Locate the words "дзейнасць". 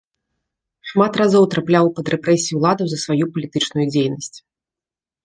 3.93-4.37